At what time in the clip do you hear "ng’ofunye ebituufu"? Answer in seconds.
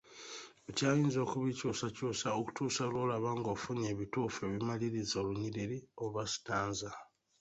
3.37-4.39